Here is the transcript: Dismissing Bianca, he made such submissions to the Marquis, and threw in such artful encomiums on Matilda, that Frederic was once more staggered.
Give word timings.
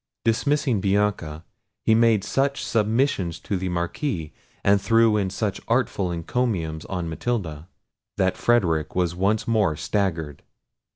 Dismissing 0.25 0.81
Bianca, 0.81 1.45
he 1.83 1.93
made 1.93 2.23
such 2.23 2.65
submissions 2.65 3.39
to 3.41 3.55
the 3.55 3.69
Marquis, 3.69 4.33
and 4.63 4.81
threw 4.81 5.15
in 5.15 5.29
such 5.29 5.61
artful 5.67 6.11
encomiums 6.11 6.85
on 6.85 7.07
Matilda, 7.07 7.69
that 8.17 8.35
Frederic 8.35 8.95
was 8.95 9.13
once 9.13 9.47
more 9.47 9.75
staggered. 9.75 10.41